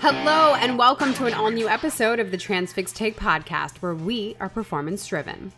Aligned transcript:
Hello, 0.00 0.54
and 0.54 0.78
welcome 0.78 1.12
to 1.12 1.26
an 1.26 1.34
all 1.34 1.50
new 1.50 1.68
episode 1.68 2.20
of 2.20 2.30
the 2.30 2.38
Transfix 2.38 2.90
Take 2.90 3.18
podcast, 3.18 3.82
where 3.82 3.94
we 3.94 4.34
are 4.40 4.48
performance 4.48 5.06
driven. 5.06 5.52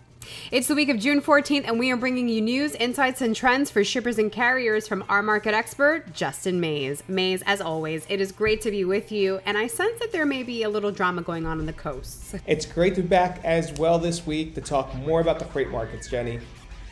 It's 0.51 0.67
the 0.67 0.75
week 0.75 0.89
of 0.89 0.99
June 0.99 1.23
14th, 1.23 1.62
and 1.65 1.79
we 1.79 1.93
are 1.93 1.96
bringing 1.96 2.29
you 2.29 2.41
news, 2.41 2.75
insights, 2.75 3.21
and 3.21 3.37
trends 3.37 3.71
for 3.71 3.85
shippers 3.85 4.19
and 4.19 4.33
carriers 4.33 4.89
from 4.89 5.05
our 5.09 5.23
market 5.23 5.55
expert, 5.55 6.12
Justin 6.12 6.59
Maze. 6.59 7.05
Maze, 7.07 7.45
as 7.47 7.61
always, 7.61 8.05
it 8.09 8.20
is 8.20 8.33
great 8.33 8.61
to 8.62 8.73
be 8.73 8.84
with 8.84 9.12
you, 9.12 9.39
and 9.47 9.57
I 9.57 9.69
sense 9.69 10.01
that 10.01 10.11
there 10.11 10.27
may 10.27 10.43
be 10.43 10.65
a 10.65 10.69
little 10.69 10.91
drama 10.91 11.23
going 11.23 11.47
on 11.47 11.61
on 11.61 11.66
the 11.66 11.73
coasts. 11.73 12.34
It's 12.45 12.66
great 12.66 12.97
to 12.97 13.02
be 13.02 13.06
back 13.06 13.45
as 13.45 13.73
well 13.74 14.01
this 14.01 14.27
week 14.27 14.56
to 14.56 14.61
talk 14.61 14.93
more 14.97 15.20
about 15.20 15.38
the 15.38 15.45
freight 15.45 15.70
markets, 15.70 16.09
Jenny. 16.09 16.41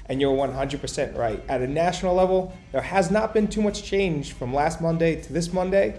And 0.06 0.20
you're 0.20 0.36
100% 0.36 1.18
right. 1.18 1.42
At 1.48 1.62
a 1.62 1.66
national 1.66 2.14
level, 2.14 2.56
there 2.70 2.80
has 2.80 3.10
not 3.10 3.34
been 3.34 3.48
too 3.48 3.60
much 3.60 3.82
change 3.82 4.34
from 4.34 4.54
last 4.54 4.80
Monday 4.80 5.20
to 5.20 5.32
this 5.32 5.52
Monday. 5.52 5.98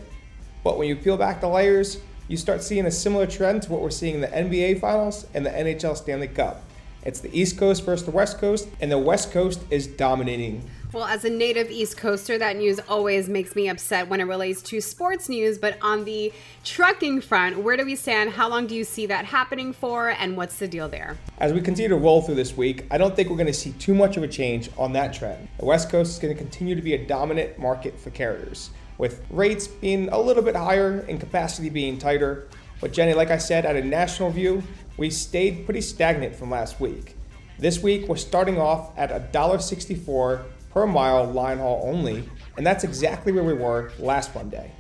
But 0.63 0.77
when 0.77 0.88
you 0.88 0.95
peel 0.95 1.17
back 1.17 1.41
the 1.41 1.47
layers, 1.47 1.99
you 2.27 2.38
start 2.38 2.61
seeing 2.61 2.85
a 2.85 2.91
similar 2.91 3.25
trend 3.25 3.63
to 3.63 3.71
what 3.71 3.81
we're 3.81 3.89
seeing 3.89 4.15
in 4.15 4.21
the 4.21 4.27
NBA 4.27 4.79
Finals 4.79 5.25
and 5.34 5.45
the 5.45 5.49
NHL 5.49 5.97
Stanley 5.97 6.27
Cup. 6.27 6.63
It's 7.03 7.20
the 7.20 7.35
East 7.37 7.57
Coast 7.57 7.84
versus 7.84 8.05
the 8.05 8.11
West 8.11 8.37
Coast, 8.37 8.70
and 8.79 8.91
the 8.91 8.97
West 8.99 9.31
Coast 9.31 9.61
is 9.71 9.87
dominating. 9.87 10.70
Well, 10.93 11.05
as 11.05 11.25
a 11.25 11.29
native 11.31 11.71
East 11.71 11.97
Coaster, 11.97 12.37
that 12.37 12.57
news 12.57 12.79
always 12.87 13.27
makes 13.27 13.55
me 13.55 13.70
upset 13.70 14.07
when 14.07 14.20
it 14.20 14.25
relates 14.25 14.61
to 14.63 14.81
sports 14.81 15.29
news. 15.29 15.57
But 15.57 15.77
on 15.81 16.05
the 16.05 16.31
trucking 16.63 17.21
front, 17.21 17.57
where 17.63 17.75
do 17.75 17.85
we 17.85 17.95
stand? 17.95 18.31
How 18.31 18.49
long 18.49 18.67
do 18.67 18.75
you 18.75 18.84
see 18.84 19.07
that 19.07 19.25
happening 19.25 19.73
for? 19.73 20.09
And 20.09 20.37
what's 20.37 20.57
the 20.57 20.67
deal 20.67 20.89
there? 20.89 21.17
As 21.39 21.53
we 21.53 21.62
continue 21.62 21.89
to 21.89 21.95
roll 21.95 22.21
through 22.21 22.35
this 22.35 22.55
week, 22.55 22.85
I 22.91 22.98
don't 22.99 23.15
think 23.15 23.29
we're 23.29 23.37
going 23.37 23.48
to 23.48 23.53
see 23.53 23.71
too 23.73 23.95
much 23.95 24.17
of 24.17 24.23
a 24.23 24.27
change 24.27 24.70
on 24.77 24.93
that 24.93 25.13
trend. 25.13 25.48
The 25.57 25.65
West 25.65 25.89
Coast 25.89 26.12
is 26.12 26.20
going 26.20 26.35
to 26.35 26.37
continue 26.37 26.75
to 26.75 26.81
be 26.81 26.93
a 26.93 27.07
dominant 27.07 27.57
market 27.57 27.98
for 27.98 28.09
carriers, 28.12 28.70
with 29.01 29.26
rates 29.31 29.65
being 29.65 30.09
a 30.09 30.20
little 30.20 30.43
bit 30.43 30.55
higher 30.55 30.99
and 31.09 31.20
capacity 31.20 31.71
being 31.71 31.98
tighter. 31.98 32.48
But 32.79 32.93
Jenny, 32.93 33.15
like 33.15 33.31
I 33.31 33.39
said, 33.39 33.65
at 33.65 33.76
a 33.76 33.84
national 33.84 34.29
view, 34.29 34.62
we 34.95 35.09
stayed 35.09 35.65
pretty 35.65 35.81
stagnant 35.81 36.35
from 36.35 36.51
last 36.51 36.79
week. 36.79 37.17
This 37.57 37.81
week, 37.81 38.07
we're 38.07 38.15
starting 38.15 38.59
off 38.59 38.91
at 38.99 39.09
$1.64 39.34 40.43
per 40.70 40.85
mile 40.85 41.26
line 41.26 41.57
haul 41.57 41.81
only, 41.84 42.29
and 42.57 42.65
that's 42.65 42.84
exactly 42.84 43.31
where 43.31 43.43
we 43.43 43.53
were 43.53 43.91
last 43.98 44.35
Monday. 44.35 44.71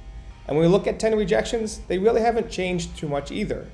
And 0.45 0.55
when 0.55 0.67
we 0.67 0.71
look 0.71 0.85
at 0.85 0.99
tender 0.99 1.17
rejections, 1.17 1.79
they 1.87 1.97
really 1.97 2.21
haven't 2.21 2.51
changed 2.51 2.95
too 2.95 3.07
much 3.07 3.31
either. 3.31 3.65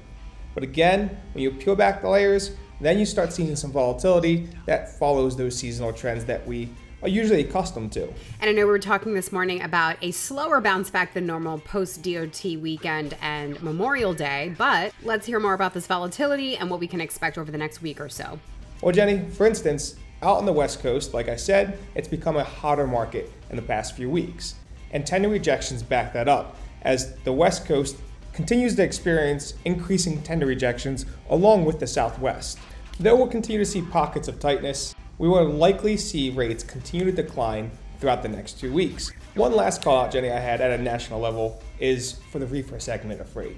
But 0.53 0.63
again, 0.63 1.09
when 1.33 1.43
you 1.43 1.51
peel 1.51 1.75
back 1.75 2.01
the 2.01 2.09
layers, 2.09 2.55
then 2.79 2.97
you 2.99 3.05
start 3.05 3.33
seeing 3.33 3.57
some 3.57 3.73
volatility 3.73 4.47
that 4.65 4.97
follows 4.97 5.35
those 5.35 5.57
seasonal 5.57 5.91
trends 5.91 6.23
that 6.23 6.47
we 6.47 6.69
are 7.01 7.09
usually 7.09 7.41
accustomed 7.41 7.91
to. 7.93 8.03
And 8.39 8.49
I 8.49 8.51
know 8.51 8.65
we 8.65 8.71
were 8.71 8.79
talking 8.79 9.13
this 9.13 9.31
morning 9.31 9.61
about 9.61 9.97
a 10.01 10.11
slower 10.11 10.61
bounce 10.61 10.89
back 10.89 11.13
than 11.13 11.25
normal 11.25 11.59
post 11.59 12.01
DOT 12.01 12.43
weekend 12.43 13.15
and 13.21 13.61
Memorial 13.61 14.13
Day, 14.13 14.55
but 14.57 14.93
let's 15.03 15.25
hear 15.25 15.39
more 15.39 15.53
about 15.53 15.73
this 15.73 15.87
volatility 15.87 16.57
and 16.57 16.69
what 16.69 16.79
we 16.79 16.87
can 16.87 17.01
expect 17.01 17.37
over 17.37 17.51
the 17.51 17.57
next 17.57 17.81
week 17.81 18.01
or 18.01 18.09
so. 18.09 18.39
Well, 18.81 18.93
Jenny, 18.93 19.29
for 19.29 19.45
instance, 19.45 19.95
out 20.21 20.37
on 20.37 20.45
the 20.45 20.53
West 20.53 20.81
Coast, 20.81 21.13
like 21.13 21.29
I 21.29 21.35
said, 21.35 21.77
it's 21.95 22.07
become 22.07 22.37
a 22.37 22.43
hotter 22.43 22.87
market 22.87 23.31
in 23.49 23.55
the 23.55 23.61
past 23.61 23.95
few 23.95 24.09
weeks. 24.09 24.55
And 24.91 25.05
tender 25.05 25.29
rejections 25.29 25.83
back 25.83 26.13
that 26.13 26.27
up, 26.27 26.57
as 26.81 27.15
the 27.17 27.33
West 27.33 27.65
Coast 27.65 27.97
continues 28.33 28.75
to 28.75 28.83
experience 28.83 29.55
increasing 29.65 30.21
tender 30.21 30.45
rejections 30.45 31.05
along 31.29 31.65
with 31.65 31.79
the 31.79 31.87
Southwest. 31.87 32.59
Though 32.99 33.15
we'll 33.15 33.27
continue 33.27 33.59
to 33.59 33.65
see 33.65 33.81
pockets 33.81 34.27
of 34.27 34.39
tightness, 34.39 34.95
we 35.17 35.27
will 35.27 35.45
likely 35.45 35.97
see 35.97 36.29
rates 36.29 36.63
continue 36.63 37.05
to 37.05 37.11
decline 37.11 37.71
throughout 37.99 38.21
the 38.21 38.29
next 38.29 38.59
two 38.59 38.71
weeks. 38.71 39.11
One 39.33 39.55
last 39.55 39.81
call 39.81 40.05
out, 40.05 40.11
Jenny, 40.11 40.29
I 40.29 40.39
had 40.39 40.61
at 40.61 40.79
a 40.79 40.81
national 40.81 41.19
level 41.19 41.61
is 41.79 42.13
for 42.31 42.39
the 42.39 42.45
reefer 42.45 42.79
segment 42.79 43.21
of 43.21 43.29
freight. 43.29 43.57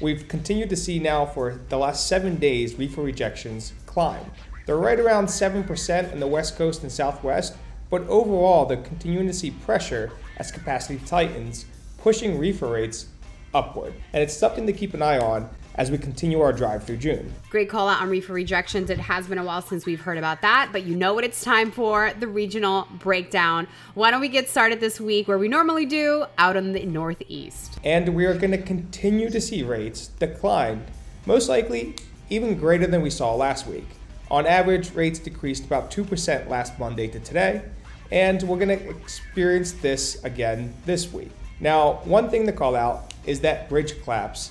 We've 0.00 0.26
continued 0.28 0.70
to 0.70 0.76
see 0.76 0.98
now 0.98 1.26
for 1.26 1.60
the 1.68 1.78
last 1.78 2.08
seven 2.08 2.36
days 2.36 2.78
reefer 2.78 3.02
rejections 3.02 3.74
climb. 3.86 4.24
They're 4.66 4.76
right 4.76 4.98
around 4.98 5.26
7% 5.26 6.12
in 6.12 6.20
the 6.20 6.26
West 6.26 6.56
Coast 6.56 6.82
and 6.82 6.90
Southwest, 6.90 7.54
but 7.90 8.02
overall 8.08 8.64
they're 8.64 8.78
continuing 8.78 9.26
to 9.26 9.32
see 9.32 9.50
pressure 9.50 10.10
as 10.38 10.50
capacity 10.50 10.98
tightens, 11.06 11.66
pushing 11.98 12.38
reefer 12.38 12.68
rates 12.68 13.06
upward. 13.52 13.92
And 14.12 14.22
it's 14.22 14.36
something 14.36 14.66
to 14.66 14.72
keep 14.72 14.94
an 14.94 15.02
eye 15.02 15.18
on 15.18 15.50
as 15.76 15.90
we 15.90 15.98
continue 15.98 16.40
our 16.40 16.52
drive 16.52 16.84
through 16.84 16.98
June. 16.98 17.32
Great 17.50 17.68
call 17.68 17.88
out 17.88 18.00
on 18.00 18.08
reefer 18.08 18.32
rejections. 18.32 18.90
It 18.90 18.98
has 18.98 19.26
been 19.26 19.38
a 19.38 19.44
while 19.44 19.62
since 19.62 19.86
we've 19.86 20.00
heard 20.00 20.18
about 20.18 20.42
that, 20.42 20.70
but 20.72 20.84
you 20.84 20.94
know 20.94 21.14
what 21.14 21.24
it's 21.24 21.42
time 21.42 21.70
for 21.70 22.12
the 22.18 22.28
regional 22.28 22.86
breakdown. 22.98 23.66
Why 23.94 24.10
don't 24.10 24.20
we 24.20 24.28
get 24.28 24.48
started 24.48 24.80
this 24.80 25.00
week 25.00 25.26
where 25.26 25.38
we 25.38 25.48
normally 25.48 25.86
do 25.86 26.26
out 26.38 26.56
in 26.56 26.72
the 26.72 26.84
Northeast? 26.86 27.78
And 27.82 28.14
we 28.14 28.24
are 28.26 28.34
going 28.34 28.52
to 28.52 28.62
continue 28.62 29.30
to 29.30 29.40
see 29.40 29.62
rates 29.62 30.08
decline, 30.08 30.84
most 31.26 31.48
likely 31.48 31.96
even 32.30 32.56
greater 32.56 32.86
than 32.86 33.02
we 33.02 33.10
saw 33.10 33.34
last 33.34 33.66
week. 33.66 33.86
On 34.30 34.46
average, 34.46 34.94
rates 34.94 35.18
decreased 35.18 35.64
about 35.64 35.90
2% 35.90 36.48
last 36.48 36.78
Monday 36.78 37.08
to 37.08 37.20
today, 37.20 37.62
and 38.10 38.42
we're 38.44 38.58
going 38.58 38.78
to 38.78 38.90
experience 38.90 39.72
this 39.72 40.22
again 40.24 40.74
this 40.86 41.12
week. 41.12 41.30
Now, 41.60 42.00
one 42.04 42.30
thing 42.30 42.46
to 42.46 42.52
call 42.52 42.74
out 42.74 43.12
is 43.26 43.40
that 43.40 43.68
bridge 43.68 44.02
collapse 44.02 44.50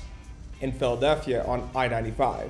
in 0.63 0.71
Philadelphia 0.71 1.43
on 1.45 1.69
I 1.75 1.89
95. 1.89 2.49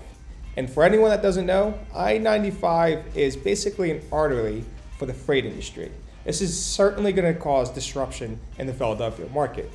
And 0.56 0.70
for 0.70 0.84
anyone 0.84 1.10
that 1.10 1.24
doesn't 1.24 1.48
know, 1.48 1.78
I 1.96 2.20
95 2.20 3.18
is 3.18 3.36
basically 3.36 3.90
an 3.90 4.02
artery 4.12 4.64
for 5.00 5.08
the 5.08 5.14
freight 5.14 5.46
industry. 5.46 5.92
This 6.24 6.40
is 6.40 6.64
certainly 6.64 7.12
going 7.12 7.34
to 7.34 7.38
cause 7.38 7.72
disruption 7.72 8.40
in 8.60 8.68
the 8.68 8.74
Philadelphia 8.74 9.28
market. 9.34 9.70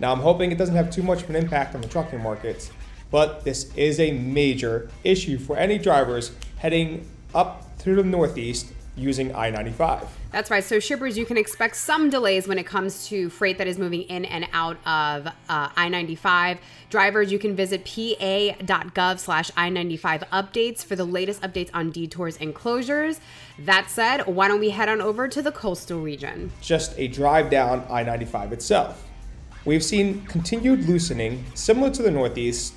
Now, 0.00 0.10
I'm 0.10 0.20
hoping 0.20 0.50
it 0.50 0.58
doesn't 0.58 0.74
have 0.74 0.90
too 0.90 1.02
much 1.02 1.22
of 1.22 1.30
an 1.30 1.36
impact 1.36 1.74
on 1.74 1.82
the 1.82 1.86
trucking 1.86 2.20
markets, 2.20 2.72
but 3.10 3.44
this 3.44 3.72
is 3.76 4.00
a 4.00 4.10
major 4.12 4.90
issue 5.04 5.38
for 5.38 5.58
any 5.58 5.76
drivers 5.76 6.32
heading 6.56 7.06
up 7.34 7.76
through 7.76 7.96
the 7.96 8.04
Northeast 8.04 8.72
using 8.96 9.34
I 9.34 9.50
95. 9.50 10.06
That's 10.30 10.50
right. 10.50 10.62
So, 10.62 10.78
shippers, 10.80 11.16
you 11.16 11.24
can 11.24 11.36
expect 11.36 11.76
some 11.76 12.10
delays 12.10 12.46
when 12.46 12.58
it 12.58 12.66
comes 12.66 13.06
to 13.08 13.30
freight 13.30 13.58
that 13.58 13.66
is 13.66 13.78
moving 13.78 14.02
in 14.02 14.24
and 14.24 14.46
out 14.52 14.76
of 14.86 15.26
uh, 15.26 15.32
I 15.48 15.88
95. 15.88 16.58
Drivers, 16.90 17.32
you 17.32 17.38
can 17.38 17.56
visit 17.56 17.84
pa.gov 17.84 19.18
slash 19.18 19.50
I 19.56 19.70
95 19.70 20.24
updates 20.32 20.84
for 20.84 20.94
the 20.94 21.04
latest 21.04 21.40
updates 21.42 21.70
on 21.72 21.90
detours 21.90 22.36
and 22.38 22.54
closures. 22.54 23.18
That 23.58 23.90
said, 23.90 24.26
why 24.26 24.48
don't 24.48 24.60
we 24.60 24.70
head 24.70 24.88
on 24.88 25.00
over 25.00 25.28
to 25.28 25.42
the 25.42 25.52
coastal 25.52 26.00
region? 26.00 26.52
Just 26.60 26.98
a 26.98 27.08
drive 27.08 27.50
down 27.50 27.86
I 27.88 28.02
95 28.02 28.52
itself. 28.52 29.08
We've 29.64 29.84
seen 29.84 30.24
continued 30.26 30.88
loosening, 30.88 31.44
similar 31.54 31.90
to 31.90 32.02
the 32.02 32.10
Northeast, 32.10 32.74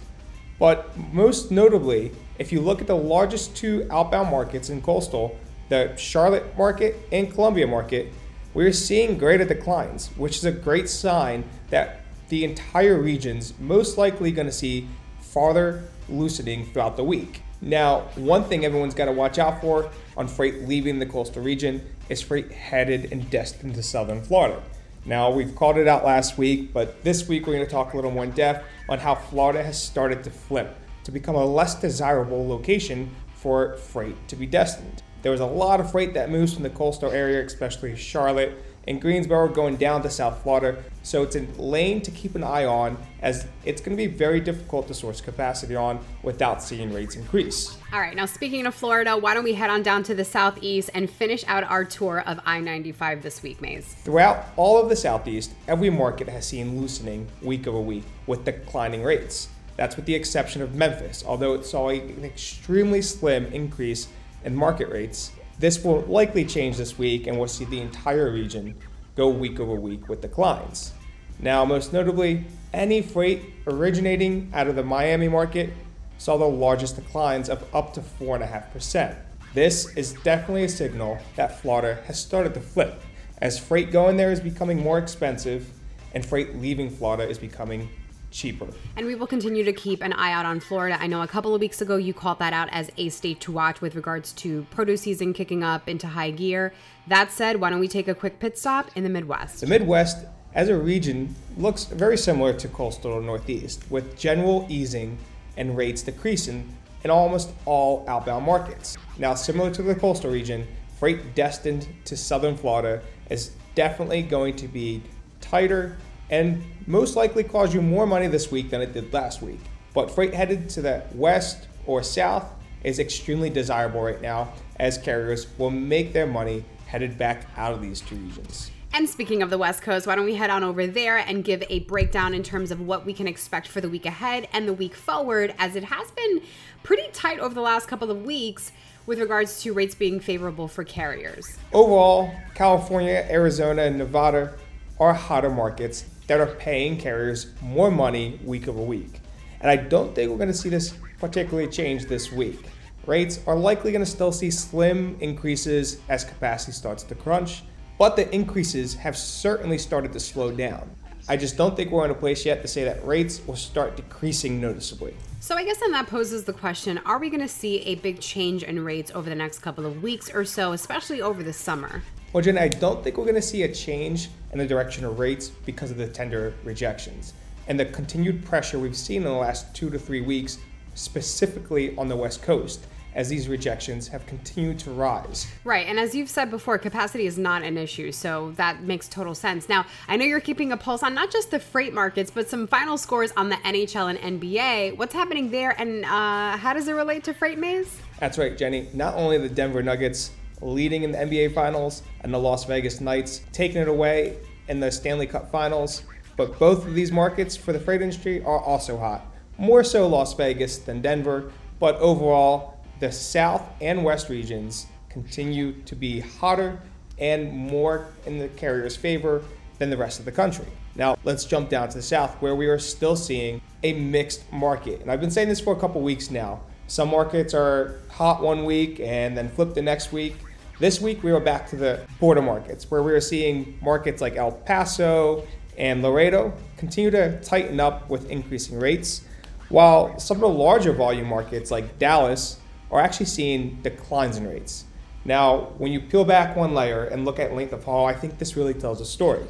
but 0.60 0.96
most 1.12 1.52
notably, 1.52 2.12
if 2.38 2.52
you 2.52 2.62
look 2.62 2.80
at 2.80 2.88
the 2.88 2.96
largest 2.96 3.56
two 3.56 3.88
outbound 3.90 4.30
markets 4.30 4.70
in 4.70 4.82
coastal, 4.82 5.38
the 5.70 5.96
Charlotte 5.96 6.58
market 6.58 6.96
and 7.12 7.32
Columbia 7.32 7.68
market, 7.68 8.12
we're 8.54 8.72
seeing 8.72 9.18
greater 9.18 9.46
declines, 9.46 10.08
which 10.16 10.38
is 10.38 10.46
a 10.46 10.52
great 10.52 10.88
sign 10.90 11.44
that 11.70 12.02
the 12.30 12.44
entire 12.44 13.00
region's 13.00 13.54
most 13.60 13.98
likely 13.98 14.32
going 14.32 14.48
to 14.48 14.54
see 14.54 14.88
farther 15.20 15.84
loosening 16.08 16.66
throughout 16.66 16.96
the 16.96 17.04
week. 17.04 17.42
Now, 17.62 18.02
one 18.16 18.44
thing 18.44 18.64
everyone's 18.64 18.94
got 18.94 19.06
to 19.06 19.12
watch 19.12 19.40
out 19.40 19.62
for 19.62 19.90
on 20.16 20.28
freight 20.28 20.68
leaving 20.68 21.00
the 21.00 21.06
coastal 21.06 21.44
region 21.44 21.82
is 22.10 22.22
freight 22.22 22.52
headed 22.52 23.12
and 23.12 23.30
destined 23.30 23.76
to 23.76 23.84
southern 23.84 24.22
Florida. 24.22 24.62
Now, 25.06 25.32
we've 25.32 25.56
called 25.56 25.78
it 25.78 25.88
out 25.88 26.04
last 26.04 26.38
week, 26.38 26.74
but 26.74 27.04
this 27.04 27.28
week 27.28 27.46
we're 27.46 27.54
going 27.54 27.66
to 27.66 27.72
talk 27.72 27.94
a 27.94 27.96
little 27.96 28.12
more 28.12 28.24
in 28.24 28.32
depth 28.32 28.66
on 28.90 29.00
how 29.00 29.16
Florida 29.16 29.64
has 29.64 29.82
started 29.82 30.24
to 30.24 30.30
flip 30.30 30.76
to 31.04 31.12
become 31.12 31.36
a 31.36 31.46
less 31.46 31.76
desirable 31.76 32.48
location 32.48 33.16
for 33.36 33.78
freight 33.78 34.16
to 34.28 34.36
be 34.36 34.46
destined. 34.46 35.04
There 35.26 35.32
was 35.32 35.42
a 35.42 35.46
lot 35.48 35.80
of 35.80 35.92
freight 35.92 36.14
that 36.14 36.30
moves 36.30 36.54
from 36.54 36.62
the 36.62 36.70
coastal 36.70 37.10
area, 37.10 37.44
especially 37.44 37.96
Charlotte 37.96 38.54
and 38.88 39.02
Greensboro, 39.02 39.48
going 39.48 39.76
down 39.76 40.04
to 40.04 40.10
South 40.12 40.44
Florida. 40.44 40.84
So 41.02 41.24
it's 41.24 41.36
a 41.36 41.48
lane 41.58 42.04
to 42.04 42.12
keep 42.12 42.36
an 42.36 42.44
eye 42.44 42.66
on 42.66 42.96
as 43.24 43.48
it's 43.64 43.82
going 43.82 43.98
to 43.98 44.04
be 44.04 44.06
very 44.06 44.40
difficult 44.40 44.88
to 44.88 44.94
source 44.94 45.22
capacity 45.22 45.76
on 45.76 46.00
without 46.22 46.62
seeing 46.62 46.94
rates 46.94 47.16
increase. 47.16 47.76
All 47.92 48.02
right, 48.02 48.16
now 48.16 48.28
speaking 48.28 48.68
of 48.68 48.76
Florida, 48.76 49.18
why 49.18 49.34
don't 49.34 49.44
we 49.44 49.56
head 49.56 49.72
on 49.72 49.82
down 49.82 50.04
to 50.04 50.14
the 50.14 50.24
southeast 50.24 50.92
and 50.94 51.10
finish 51.10 51.44
out 51.48 51.64
our 51.64 51.84
tour 51.84 52.20
of 52.28 52.40
I 52.46 52.60
95 52.60 53.24
this 53.24 53.42
week, 53.42 53.60
Maze? 53.64 53.96
Throughout 54.04 54.46
all 54.58 54.80
of 54.80 54.90
the 54.90 54.96
southeast, 54.96 55.54
every 55.68 55.90
market 55.90 56.30
has 56.30 56.46
seen 56.46 56.80
loosening 56.80 57.28
week 57.42 57.66
over 57.66 57.80
week 57.80 58.04
with 58.28 58.46
declining 58.46 59.02
rates. 59.02 59.50
That's 59.76 59.96
with 59.96 60.06
the 60.06 60.14
exception 60.14 60.62
of 60.62 60.76
Memphis, 60.76 61.24
although 61.26 61.56
it 61.56 61.66
saw 61.66 61.90
an 61.90 62.24
extremely 62.24 63.02
slim 63.02 63.48
increase 63.48 64.08
and 64.46 64.56
market 64.56 64.90
rates. 64.90 65.32
This 65.60 65.84
will 65.84 66.02
likely 66.02 66.46
change 66.46 66.78
this 66.78 66.98
week, 66.98 67.28
and 67.28 67.38
we'll 67.38 67.48
see 67.48 67.66
the 67.66 67.82
entire 67.82 68.32
region 68.32 68.76
go 69.16 69.28
week 69.28 69.60
over 69.60 69.76
week 69.76 70.08
with 70.08 70.22
declines. 70.22 70.94
Now, 71.40 71.66
most 71.66 71.92
notably, 71.92 72.46
any 72.74 73.02
freight 73.02 73.42
originating 73.68 74.52
out 74.54 74.68
of 74.68 74.76
the 74.76 74.84
Miami 74.84 75.28
market 75.28 75.72
saw 76.18 76.38
the 76.38 76.46
largest 76.46 76.96
declines 76.96 77.50
of 77.50 77.64
up 77.76 77.94
to 77.94 78.02
4.5%. 78.02 79.18
This 79.54 79.96
is 79.98 80.14
definitely 80.24 80.66
a 80.66 80.70
signal 80.70 81.18
that 81.36 81.62
Florida 81.62 82.02
has 82.06 82.20
started 82.20 82.54
to 82.54 82.62
flip, 82.62 83.02
as 83.40 83.60
freight 83.60 83.92
going 83.92 84.18
there 84.18 84.32
is 84.32 84.40
becoming 84.40 84.82
more 84.82 84.98
expensive 84.98 85.70
and 86.14 86.26
freight 86.26 86.56
leaving 86.56 86.90
Florida 86.90 87.28
is 87.28 87.38
becoming 87.38 87.90
cheaper. 88.36 88.68
And 88.98 89.08
we 89.08 89.16
will 89.16 89.28
continue 89.28 89.64
to 89.64 89.74
keep 89.74 90.04
an 90.04 90.14
eye 90.14 90.32
out 90.34 90.46
on 90.46 90.60
Florida. 90.60 90.98
I 91.00 91.08
know 91.08 91.22
a 91.22 91.28
couple 91.28 91.56
of 91.56 91.62
weeks 91.62 91.82
ago 91.82 91.96
you 91.96 92.14
called 92.14 92.40
that 92.40 92.52
out 92.52 92.68
as 92.72 92.92
a 92.98 93.10
state 93.10 93.40
to 93.42 93.52
watch 93.52 93.80
with 93.82 93.96
regards 93.96 94.34
to 94.34 94.64
produce 94.72 95.02
season 95.02 95.34
kicking 95.34 95.64
up 95.64 95.88
into 95.88 96.08
high 96.08 96.32
gear. 96.32 96.74
That 97.08 97.32
said, 97.32 97.62
why 97.62 97.70
don't 97.70 97.80
we 97.80 97.88
take 97.88 98.08
a 98.08 98.16
quick 98.16 98.40
pit 98.40 98.58
stop 98.58 98.90
in 98.96 99.04
the 99.04 99.10
Midwest? 99.10 99.62
The 99.62 99.68
Midwest, 99.68 100.26
as 100.54 100.70
a 100.70 100.78
region, 100.78 101.34
looks 101.58 101.86
very 101.86 102.18
similar 102.18 102.54
to 102.54 102.68
coastal 102.68 103.22
Northeast, 103.22 103.90
with 103.90 104.18
general 104.18 104.66
easing 104.70 105.18
and 105.56 105.78
rates 105.78 106.02
decreasing 106.02 106.76
in 107.04 107.12
almost 107.12 107.52
all 107.66 108.04
outbound 108.08 108.46
markets. 108.46 108.98
Now, 109.18 109.34
similar 109.36 109.72
to 109.72 109.82
the 109.82 109.96
coastal 109.96 110.32
region, 110.32 110.68
freight 111.00 111.36
destined 111.36 111.88
to 112.06 112.18
southern 112.18 112.58
Florida 112.58 113.02
is 113.30 113.52
definitely 113.76 114.24
going 114.24 114.56
to 114.58 114.68
be 114.68 115.02
tighter 115.40 115.98
and 116.30 116.64
most 116.88 117.16
likely 117.16 117.44
cause 117.44 117.74
you 117.74 117.82
more 117.82 118.06
money 118.06 118.28
this 118.28 118.52
week 118.52 118.70
than 118.70 118.82
it 118.82 118.94
did 118.94 119.14
last 119.14 119.42
week. 119.42 119.60
But 119.94 120.12
freight 120.12 120.34
headed 120.34 120.70
to 120.72 120.82
the 120.82 121.04
west 121.14 121.68
or 121.86 122.04
south 122.04 122.52
is 122.84 123.00
extremely 123.00 123.50
desirable 123.50 124.02
right 124.02 124.22
now 124.22 124.54
as 124.80 124.98
carriers 124.98 125.48
will 125.58 125.72
make 125.72 126.14
their 126.14 126.28
money 126.28 126.64
headed 126.88 127.18
back 127.18 127.48
out 127.58 127.74
of 127.74 127.82
these 127.82 128.02
two 128.02 128.16
regions. 128.16 128.72
And 128.94 129.10
speaking 129.10 129.42
of 129.42 129.50
the 129.50 129.58
West 129.58 129.82
Coast, 129.82 130.08
why 130.08 130.16
don't 130.16 130.24
we 130.24 130.36
head 130.36 130.50
on 130.50 130.64
over 130.64 130.88
there 130.88 131.18
and 131.18 131.44
give 131.44 131.64
a 131.70 131.80
breakdown 131.82 132.34
in 132.34 132.44
terms 132.44 132.72
of 132.72 132.80
what 132.80 133.06
we 133.06 133.12
can 133.12 133.28
expect 133.28 133.68
for 133.68 133.82
the 133.82 133.90
week 133.90 134.06
ahead 134.06 134.48
and 134.54 134.68
the 134.68 134.74
week 134.74 134.96
forward, 134.96 135.54
as 135.60 135.76
it 135.76 135.84
has 135.84 136.12
been 136.12 136.42
pretty 136.82 137.04
tight 137.12 137.40
over 137.40 137.54
the 137.54 137.62
last 137.62 137.90
couple 137.90 138.10
of 138.10 138.24
weeks 138.24 138.72
with 139.06 139.20
regards 139.20 139.62
to 139.64 139.74
rates 139.74 139.96
being 139.96 140.22
favorable 140.22 140.70
for 140.70 140.86
carriers. 140.86 141.58
Overall, 141.74 142.34
California, 142.54 143.28
Arizona, 143.30 143.84
and 143.84 143.98
Nevada 143.98 144.54
are 144.98 145.14
hotter 145.14 145.50
markets 145.50 146.06
that 146.28 146.40
are 146.40 146.48
paying 146.48 146.98
carriers 146.98 147.48
more 147.62 147.92
money 147.92 148.40
week 148.44 148.68
over 148.68 148.82
week. 148.82 149.22
And 149.62 149.70
I 149.70 149.76
don't 149.76 150.14
think 150.14 150.30
we're 150.30 150.38
going 150.38 150.50
to 150.50 150.54
see 150.54 150.70
this 150.70 150.94
particularly 151.20 151.70
change 151.70 152.06
this 152.06 152.32
week. 152.32 152.68
Rates 153.06 153.40
are 153.46 153.56
likely 153.56 153.92
going 153.92 154.04
to 154.04 154.10
still 154.10 154.32
see 154.32 154.50
slim 154.50 155.16
increases 155.20 156.00
as 156.10 156.24
capacity 156.24 156.72
starts 156.72 157.04
to 157.04 157.16
crunch, 157.16 157.64
but 157.98 158.16
the 158.16 158.34
increases 158.34 158.96
have 158.96 159.18
certainly 159.18 159.78
started 159.78 160.12
to 160.14 160.20
slow 160.20 160.52
down. 160.52 160.90
I 161.28 161.38
just 161.38 161.58
don't 161.58 161.76
think 161.76 161.92
we're 161.92 162.06
in 162.06 162.12
a 162.12 162.16
place 162.16 162.46
yet 162.46 162.62
to 162.62 162.68
say 162.68 162.84
that 162.84 163.06
rates 163.06 163.42
will 163.48 163.56
start 163.56 163.96
decreasing 163.96 164.62
noticeably. 164.62 165.16
So 165.40 165.56
I 165.56 165.64
guess 165.64 165.78
then 165.80 165.92
that 165.92 166.08
poses 166.08 166.44
the 166.44 166.54
question, 166.54 167.00
are 167.06 167.20
we 167.20 167.30
going 167.30 167.42
to 167.42 167.48
see 167.48 167.82
a 167.82 167.96
big 167.96 168.20
change 168.20 168.64
in 168.64 168.84
rates 168.84 169.12
over 169.14 169.30
the 169.30 169.36
next 169.36 169.60
couple 169.60 169.86
of 169.86 170.04
weeks 170.04 170.30
or 170.32 170.46
so, 170.46 170.74
especially 170.74 171.22
over 171.22 171.44
the 171.44 171.54
summer? 171.54 172.04
Well, 172.36 172.44
Jen, 172.44 172.58
I 172.58 172.68
don't 172.68 173.02
think 173.02 173.16
we're 173.16 173.24
going 173.24 173.36
to 173.36 173.42
see 173.42 173.64
a 173.64 173.74
change 173.74 174.28
in 174.52 174.58
the 174.58 174.68
direction 174.68 175.06
of 175.06 175.20
rates 175.20 175.48
because 175.48 175.90
of 175.90 175.96
the 175.96 176.06
tender 176.06 176.54
rejections 176.66 177.32
and 177.70 177.80
the 177.80 177.86
continued 177.86 178.44
pressure 178.44 178.78
we've 178.78 178.98
seen 178.98 179.20
in 179.20 179.24
the 179.24 179.32
last 179.32 179.74
two 179.74 179.90
to 179.90 179.98
three 179.98 180.20
weeks, 180.20 180.58
specifically 180.96 181.96
on 181.96 182.10
the 182.10 182.16
West 182.18 182.42
Coast 182.42 182.88
as 183.14 183.30
these 183.30 183.48
rejections 183.48 184.10
have 184.10 184.26
continued 184.26 184.78
to 184.80 184.92
rise. 184.92 185.48
Right. 185.64 185.88
And 185.88 185.98
as 185.98 186.14
you've 186.14 186.30
said 186.30 186.52
before, 186.52 186.78
capacity 186.78 187.26
is 187.26 187.38
not 187.38 187.64
an 187.64 187.78
issue. 187.78 188.12
So 188.12 188.52
that 188.58 188.84
makes 188.84 189.08
total 189.08 189.34
sense. 189.34 189.70
Now, 189.70 189.86
I 190.10 190.18
know 190.18 190.26
you're 190.26 190.42
keeping 190.42 190.74
a 190.74 190.78
pulse 190.78 191.04
on 191.04 191.14
not 191.14 191.32
just 191.32 191.52
the 191.52 191.60
freight 191.60 191.94
markets, 191.94 192.32
but 192.32 192.50
some 192.50 192.68
final 192.68 192.98
scores 192.98 193.32
on 193.38 193.48
the 193.48 193.56
NHL 193.56 194.14
and 194.14 194.42
NBA. 194.42 194.98
What's 194.98 195.14
happening 195.14 195.52
there 195.52 195.72
and 195.80 196.04
uh, 196.04 196.58
how 196.58 196.74
does 196.74 196.90
it 196.90 196.96
relate 196.96 197.24
to 197.24 197.34
Freight 197.34 197.58
Maze? 197.58 197.98
That's 198.20 198.38
right, 198.38 198.58
Jenny. 198.58 198.90
Not 198.94 199.16
only 199.16 199.38
the 199.38 199.48
Denver 199.48 199.82
Nuggets 199.82 200.32
leading 200.62 201.04
in 201.04 201.12
the 201.12 201.18
NBA 201.18 201.54
Finals 201.54 202.04
and 202.22 202.34
the 202.34 202.38
Las 202.38 202.66
Vegas 202.66 203.02
Knights 203.02 203.42
taking 203.52 203.82
it 203.82 203.88
away 203.88 204.38
in 204.68 204.80
the 204.80 204.92
Stanley 204.92 205.28
Cup 205.28 205.52
Finals, 205.52 206.04
but 206.38 206.58
both 206.60 206.86
of 206.86 206.96
these 206.96 207.12
markets 207.12 207.56
for 207.56 207.74
the 207.74 207.80
freight 207.80 208.02
industry 208.02 208.44
are 208.44 208.60
also 208.60 208.98
hot. 208.98 209.26
More 209.58 209.84
so 209.84 210.08
Las 210.08 210.34
Vegas 210.34 210.78
than 210.80 211.02
Denver, 211.02 211.52
but 211.80 211.96
overall, 211.98 212.80
the 213.00 213.12
South 213.12 213.64
and 213.82 214.04
West 214.04 214.30
regions 214.30 214.88
continue 215.10 215.74
to 215.84 215.96
be 215.96 216.20
hotter 216.20 216.80
and 217.18 217.52
more 217.54 218.08
in 218.26 218.38
the 218.38 218.48
carrier's 218.50 218.96
favor 218.96 219.44
than 219.80 219.90
the 219.90 219.98
rest 219.98 220.20
of 220.20 220.26
the 220.26 220.32
country. 220.32 220.66
Now, 220.96 221.18
let's 221.24 221.46
jump 221.46 221.70
down 221.70 221.90
to 221.90 221.98
the 221.98 222.04
South 222.04 222.42
where 222.42 222.56
we 222.56 222.68
are 222.68 222.80
still 222.80 223.16
seeing 223.16 223.62
a 223.84 223.94
mixed 223.94 224.52
market. 224.52 225.02
And 225.02 225.12
I've 225.12 225.20
been 225.20 225.32
saying 225.32 225.50
this 225.50 225.60
for 225.60 225.74
a 225.74 225.80
couple 225.80 226.02
weeks 226.02 226.32
now. 226.32 226.62
Some 226.88 227.10
markets 227.10 227.54
are 227.54 228.00
hot 228.10 228.42
one 228.42 228.64
week 228.64 229.00
and 229.00 229.38
then 229.38 229.50
flip 229.50 229.74
the 229.74 229.82
next 229.82 230.12
week. 230.12 230.36
This 230.78 231.00
week, 231.00 231.24
we 231.24 231.32
are 231.32 231.40
back 231.40 231.70
to 231.70 231.78
the 231.78 232.06
border 232.20 232.42
markets 232.42 232.92
where 232.92 233.02
we 233.02 233.14
are 233.14 233.22
seeing 233.22 233.80
markets 233.82 234.22
like 234.22 234.36
El 234.36 234.52
Paso 234.52 235.48
and 235.78 236.04
Laredo 236.04 236.54
continue 236.76 237.10
to 237.12 237.40
tighten 237.40 237.80
up 237.80 238.10
with 238.10 238.30
increasing 238.30 238.78
rates, 238.78 239.22
while 239.70 240.20
some 240.20 240.36
of 240.36 240.42
the 240.42 240.50
larger 240.50 240.92
volume 240.92 241.28
markets 241.28 241.72
like 241.72 241.98
Dallas 241.98 242.60
are 242.92 243.00
actually 243.00 243.28
seeing 243.28 243.82
declines 243.84 244.36
in 244.36 244.46
rates. 244.46 244.84
Now, 245.24 245.72
when 245.78 245.94
you 245.94 246.02
peel 246.02 246.26
back 246.26 246.58
one 246.58 246.74
layer 246.74 247.06
and 247.06 247.24
look 247.24 247.40
at 247.40 247.56
length 247.56 247.72
of 247.72 247.86
haul, 247.86 248.06
I 248.06 248.14
think 248.14 248.38
this 248.38 248.58
really 248.58 248.74
tells 248.74 249.00
a 249.00 249.06
story. 249.06 249.46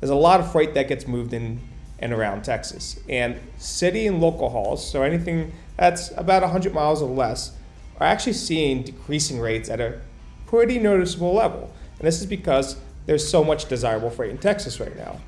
There's 0.00 0.08
a 0.08 0.14
lot 0.14 0.40
of 0.40 0.50
freight 0.52 0.72
that 0.72 0.88
gets 0.88 1.06
moved 1.06 1.34
in 1.34 1.60
and 1.98 2.14
around 2.14 2.44
Texas, 2.44 2.98
and 3.10 3.38
city 3.58 4.06
and 4.06 4.22
local 4.22 4.48
hauls, 4.48 4.90
so 4.90 5.02
anything 5.02 5.52
that's 5.76 6.12
about 6.16 6.40
100 6.40 6.72
miles 6.72 7.02
or 7.02 7.10
less, 7.10 7.52
are 8.00 8.06
actually 8.06 8.32
seeing 8.32 8.82
decreasing 8.82 9.38
rates 9.38 9.68
at 9.68 9.78
a 9.78 10.00
pretty 10.52 10.78
noticeable 10.78 11.32
level. 11.32 11.72
And 11.98 12.06
this 12.06 12.20
is 12.20 12.26
because 12.26 12.76
there's 13.06 13.26
so 13.26 13.42
much 13.42 13.70
desirable 13.70 14.10
freight 14.10 14.32
in 14.32 14.36
Texas 14.36 14.80
right 14.80 14.94
now. 14.94 15.18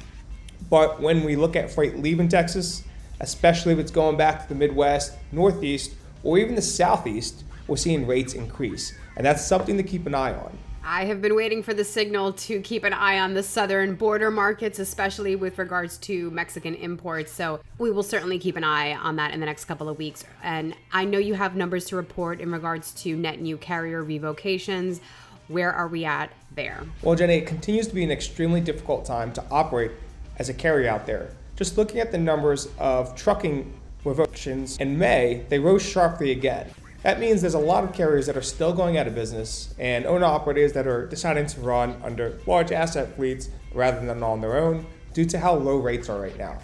But 0.69 1.01
when 1.01 1.25
we 1.25 1.35
look 1.35 1.57
at 1.57 1.71
freight 1.71 1.97
leaving 1.99 2.29
Texas, 2.29 2.85
especially 3.21 3.73
if 3.73 3.79
it's 3.79 3.91
going 3.91 4.19
back 4.19 4.43
to 4.43 4.49
the 4.51 4.55
Midwest, 4.55 5.15
Northeast, 5.33 5.95
or 6.25 6.37
even 6.37 6.55
the 6.55 6.61
Southeast, 6.61 7.43
we're 7.67 7.79
seeing 7.79 8.07
rates 8.07 8.35
increase. 8.35 8.93
And 9.17 9.25
that's 9.25 9.43
something 9.43 9.79
to 9.79 9.83
keep 9.83 10.07
an 10.07 10.15
eye 10.15 10.35
on. 10.35 10.59
I 10.87 11.07
have 11.07 11.23
been 11.23 11.35
waiting 11.35 11.63
for 11.63 11.73
the 11.73 11.83
signal 11.83 12.35
to 12.35 12.61
keep 12.61 12.85
an 12.85 12.93
eye 12.93 13.19
on 13.19 13.33
the 13.33 13.43
southern 13.43 13.95
border 13.95 14.31
markets, 14.31 14.79
especially 14.79 15.35
with 15.35 15.59
regards 15.59 15.97
to 15.99 16.31
Mexican 16.31 16.75
imports. 16.75 17.33
So 17.33 17.61
we 17.79 17.91
will 17.91 18.03
certainly 18.03 18.39
keep 18.39 18.57
an 18.57 18.65
eye 18.65 18.95
on 18.95 19.17
that 19.17 19.33
in 19.33 19.41
the 19.41 19.47
next 19.47 19.65
couple 19.65 19.89
of 19.89 19.97
weeks. 19.97 20.25
And 20.43 20.77
I 20.93 21.07
know 21.07 21.17
you 21.17 21.35
have 21.35 21.57
numbers 21.57 21.87
to 21.87 21.97
report 21.97 22.39
in 22.39 22.53
regards 22.53 22.93
to 23.03 23.17
net 23.17 23.41
new 23.41 23.57
carrier 23.57 24.03
revocations. 24.03 25.01
Where 25.49 25.73
are 25.73 25.89
we 25.89 26.05
at 26.05 26.31
there? 26.55 26.83
Well, 27.01 27.15
Jenny, 27.15 27.37
it 27.37 27.47
continues 27.47 27.87
to 27.89 27.95
be 27.95 28.05
an 28.05 28.11
extremely 28.11 28.61
difficult 28.61 29.07
time 29.07 29.33
to 29.33 29.45
operate 29.51 29.93
as 30.39 30.51
a 30.51 30.55
carrier 30.55 30.91
out 30.91 31.07
there. 31.07 31.31
Just 31.57 31.79
looking 31.79 32.01
at 32.01 32.13
the 32.13 32.19
numbers 32.19 32.69
of 32.79 33.17
trucking 33.17 33.73
revocations 34.05 34.77
in 34.77 34.99
May, 34.99 35.47
they 35.49 35.59
rose 35.59 35.83
sharply 35.83 36.31
again. 36.31 36.71
That 37.05 37.21
means 37.21 37.43
there's 37.43 37.53
a 37.53 37.59
lot 37.59 37.85
of 37.85 37.93
carriers 37.93 38.25
that 38.27 38.37
are 38.37 38.43
still 38.43 38.73
going 38.73 38.97
out 38.97 39.07
of 39.07 39.15
business 39.15 39.75
and 39.79 40.07
owner 40.07 40.25
operators 40.25 40.73
that 40.73 40.87
are 40.87 41.07
deciding 41.07 41.45
to 41.49 41.61
run 41.61 42.01
under 42.03 42.39
large 42.47 42.73
asset 42.73 43.15
fleets 43.15 43.51
rather 43.75 44.05
than 44.05 44.23
on 44.23 44.41
their 44.41 44.57
own 44.57 44.87
due 45.13 45.27
to 45.27 45.39
how 45.39 45.53
low 45.53 45.77
rates 45.77 46.09
are 46.09 46.19
right 46.19 46.39
now. 46.39 46.59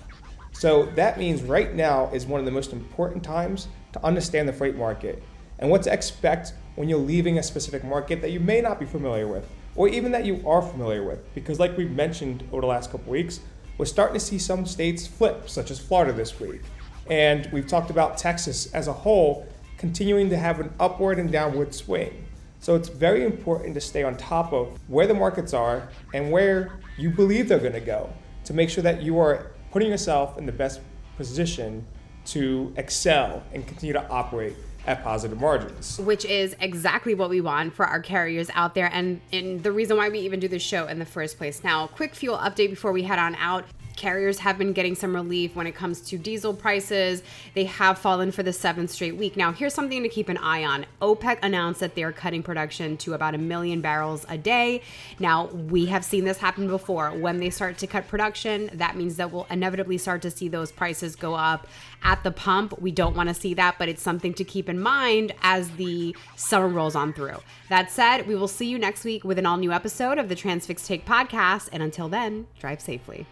So 0.52 0.86
that 0.96 1.18
means 1.18 1.42
right 1.42 1.74
now 1.74 2.10
is 2.14 2.24
one 2.24 2.40
of 2.40 2.46
the 2.46 2.52
most 2.52 2.72
important 2.72 3.22
times 3.22 3.68
to 3.92 4.02
understand 4.02 4.48
the 4.48 4.52
freight 4.54 4.76
market 4.76 5.22
and 5.58 5.68
what 5.68 5.82
to 5.82 5.92
expect 5.92 6.54
when 6.74 6.88
you're 6.88 6.98
leaving 6.98 7.36
a 7.36 7.42
specific 7.42 7.84
market 7.84 8.22
that 8.22 8.30
you 8.30 8.40
may 8.40 8.62
not 8.62 8.80
be 8.80 8.86
familiar 8.86 9.28
with 9.28 9.46
or 9.76 9.88
even 9.88 10.10
that 10.12 10.24
you 10.24 10.42
are 10.48 10.62
familiar 10.62 11.04
with. 11.04 11.22
Because, 11.34 11.60
like 11.60 11.76
we've 11.76 11.90
mentioned 11.90 12.44
over 12.50 12.62
the 12.62 12.66
last 12.66 12.90
couple 12.90 13.12
weeks, 13.12 13.40
we're 13.76 13.84
starting 13.84 14.14
to 14.14 14.20
see 14.20 14.38
some 14.38 14.64
states 14.64 15.06
flip, 15.06 15.50
such 15.50 15.70
as 15.70 15.78
Florida 15.78 16.14
this 16.14 16.40
week. 16.40 16.62
And 17.10 17.46
we've 17.52 17.66
talked 17.66 17.90
about 17.90 18.16
Texas 18.16 18.72
as 18.72 18.88
a 18.88 18.92
whole 18.92 19.46
continuing 19.80 20.28
to 20.28 20.36
have 20.36 20.60
an 20.60 20.70
upward 20.78 21.18
and 21.18 21.32
downward 21.32 21.74
swing. 21.74 22.26
So 22.58 22.74
it's 22.74 22.90
very 22.90 23.24
important 23.24 23.72
to 23.76 23.80
stay 23.80 24.02
on 24.02 24.14
top 24.18 24.52
of 24.52 24.78
where 24.88 25.06
the 25.06 25.14
markets 25.14 25.54
are 25.54 25.88
and 26.12 26.30
where 26.30 26.78
you 26.98 27.08
believe 27.08 27.48
they're 27.48 27.58
going 27.58 27.72
to 27.72 27.80
go 27.80 28.12
to 28.44 28.52
make 28.52 28.68
sure 28.68 28.82
that 28.82 29.00
you 29.00 29.18
are 29.18 29.52
putting 29.72 29.88
yourself 29.88 30.36
in 30.36 30.44
the 30.44 30.52
best 30.52 30.82
position 31.16 31.86
to 32.26 32.74
excel 32.76 33.42
and 33.54 33.66
continue 33.66 33.94
to 33.94 34.06
operate 34.10 34.54
at 34.86 35.02
positive 35.02 35.40
margins. 35.40 35.98
Which 35.98 36.26
is 36.26 36.54
exactly 36.60 37.14
what 37.14 37.30
we 37.30 37.40
want 37.40 37.74
for 37.74 37.86
our 37.86 38.00
carriers 38.00 38.50
out 38.52 38.74
there 38.74 38.90
and, 38.92 39.22
and 39.32 39.62
the 39.62 39.72
reason 39.72 39.96
why 39.96 40.10
we 40.10 40.18
even 40.20 40.40
do 40.40 40.48
this 40.48 40.62
show 40.62 40.88
in 40.88 40.98
the 40.98 41.06
first 41.06 41.38
place. 41.38 41.64
Now, 41.64 41.86
quick 41.86 42.14
fuel 42.14 42.36
update 42.36 42.68
before 42.68 42.92
we 42.92 43.04
head 43.04 43.18
on 43.18 43.34
out 43.36 43.64
carriers 44.00 44.38
have 44.38 44.56
been 44.56 44.72
getting 44.72 44.94
some 44.94 45.14
relief 45.14 45.54
when 45.54 45.66
it 45.66 45.74
comes 45.74 46.00
to 46.00 46.16
diesel 46.16 46.54
prices. 46.54 47.22
They 47.54 47.64
have 47.64 47.98
fallen 47.98 48.32
for 48.32 48.42
the 48.42 48.52
seventh 48.52 48.90
straight 48.90 49.16
week. 49.16 49.36
Now, 49.36 49.52
here's 49.52 49.74
something 49.74 50.02
to 50.02 50.08
keep 50.08 50.30
an 50.30 50.38
eye 50.38 50.64
on. 50.64 50.86
OPEC 51.02 51.38
announced 51.42 51.80
that 51.80 51.94
they're 51.94 52.10
cutting 52.10 52.42
production 52.42 52.96
to 52.96 53.12
about 53.12 53.34
a 53.34 53.38
million 53.38 53.82
barrels 53.82 54.24
a 54.30 54.38
day. 54.38 54.80
Now, 55.18 55.46
we 55.46 55.86
have 55.86 56.02
seen 56.04 56.24
this 56.24 56.38
happen 56.38 56.66
before. 56.66 57.10
When 57.10 57.36
they 57.36 57.50
start 57.50 57.76
to 57.78 57.86
cut 57.86 58.08
production, 58.08 58.70
that 58.72 58.96
means 58.96 59.16
that 59.16 59.30
we'll 59.30 59.46
inevitably 59.50 59.98
start 59.98 60.22
to 60.22 60.30
see 60.30 60.48
those 60.48 60.72
prices 60.72 61.14
go 61.14 61.34
up 61.34 61.68
at 62.02 62.24
the 62.24 62.30
pump. 62.30 62.80
We 62.80 62.92
don't 62.92 63.14
want 63.14 63.28
to 63.28 63.34
see 63.34 63.52
that, 63.54 63.76
but 63.78 63.90
it's 63.90 64.02
something 64.02 64.32
to 64.34 64.44
keep 64.44 64.70
in 64.70 64.80
mind 64.80 65.32
as 65.42 65.70
the 65.72 66.16
summer 66.36 66.68
rolls 66.68 66.96
on 66.96 67.12
through. 67.12 67.36
That 67.68 67.90
said, 67.90 68.26
we 68.26 68.34
will 68.34 68.48
see 68.48 68.66
you 68.66 68.78
next 68.78 69.04
week 69.04 69.24
with 69.24 69.38
an 69.38 69.44
all 69.44 69.58
new 69.58 69.72
episode 69.72 70.16
of 70.16 70.30
the 70.30 70.34
Transfix 70.34 70.86
Take 70.86 71.04
podcast. 71.04 71.68
And 71.70 71.82
until 71.82 72.08
then, 72.08 72.46
drive 72.58 72.80
safely. 72.80 73.26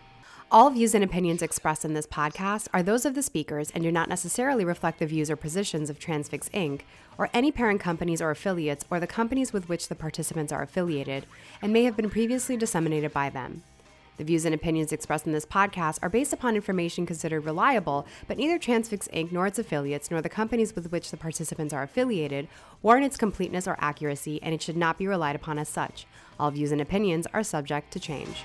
All 0.50 0.70
views 0.70 0.94
and 0.94 1.04
opinions 1.04 1.42
expressed 1.42 1.84
in 1.84 1.92
this 1.92 2.06
podcast 2.06 2.68
are 2.72 2.82
those 2.82 3.04
of 3.04 3.14
the 3.14 3.22
speakers 3.22 3.70
and 3.70 3.84
do 3.84 3.92
not 3.92 4.08
necessarily 4.08 4.64
reflect 4.64 4.98
the 4.98 5.04
views 5.04 5.30
or 5.30 5.36
positions 5.36 5.90
of 5.90 5.98
Transfix 5.98 6.48
Inc. 6.54 6.80
or 7.18 7.28
any 7.34 7.52
parent 7.52 7.82
companies 7.82 8.22
or 8.22 8.30
affiliates 8.30 8.86
or 8.90 8.98
the 8.98 9.06
companies 9.06 9.52
with 9.52 9.68
which 9.68 9.88
the 9.88 9.94
participants 9.94 10.50
are 10.50 10.62
affiliated 10.62 11.26
and 11.60 11.70
may 11.70 11.84
have 11.84 11.98
been 11.98 12.08
previously 12.08 12.56
disseminated 12.56 13.12
by 13.12 13.28
them. 13.28 13.62
The 14.16 14.24
views 14.24 14.46
and 14.46 14.54
opinions 14.54 14.90
expressed 14.90 15.26
in 15.26 15.34
this 15.34 15.44
podcast 15.44 15.98
are 16.00 16.08
based 16.08 16.32
upon 16.32 16.56
information 16.56 17.04
considered 17.04 17.44
reliable, 17.44 18.06
but 18.26 18.38
neither 18.38 18.58
Transfix 18.58 19.06
Inc. 19.08 19.30
nor 19.30 19.46
its 19.46 19.58
affiliates 19.58 20.10
nor 20.10 20.22
the 20.22 20.30
companies 20.30 20.74
with 20.74 20.90
which 20.90 21.10
the 21.10 21.18
participants 21.18 21.74
are 21.74 21.82
affiliated 21.82 22.48
warrant 22.80 23.04
its 23.04 23.18
completeness 23.18 23.68
or 23.68 23.76
accuracy, 23.80 24.42
and 24.42 24.54
it 24.54 24.62
should 24.62 24.78
not 24.78 24.96
be 24.96 25.06
relied 25.06 25.36
upon 25.36 25.58
as 25.58 25.68
such. 25.68 26.06
All 26.40 26.50
views 26.50 26.72
and 26.72 26.80
opinions 26.80 27.26
are 27.34 27.42
subject 27.42 27.92
to 27.92 28.00
change. 28.00 28.44